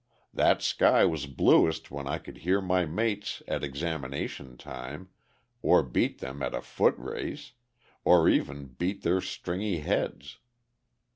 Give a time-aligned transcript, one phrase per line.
[0.33, 5.09] That sky was bluest when I could beat my mates at examination time,
[5.61, 7.51] or beat them at a foot race,
[8.03, 10.39] or even beat their stringy heads.